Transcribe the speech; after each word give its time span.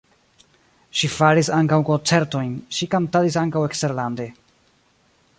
Ŝi 0.99 1.09
faris 1.15 1.51
ankaŭ 1.57 1.77
koncertojn, 1.89 2.49
ŝi 2.77 2.87
kantadis 2.95 3.37
ankaŭ 3.43 3.63
eksterlande. 3.69 4.27